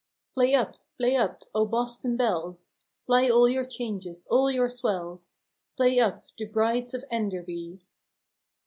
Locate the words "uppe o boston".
1.15-2.17